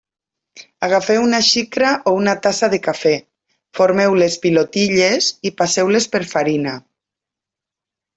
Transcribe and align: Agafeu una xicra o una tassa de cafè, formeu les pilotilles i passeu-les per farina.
Agafeu 0.85 1.25
una 1.25 1.41
xicra 1.49 1.91
o 2.11 2.13
una 2.21 2.33
tassa 2.47 2.69
de 2.73 2.79
cafè, 2.87 3.11
formeu 3.79 4.15
les 4.21 4.37
pilotilles 4.47 5.29
i 5.51 5.53
passeu-les 5.61 6.09
per 6.17 6.23
farina. 6.33 6.75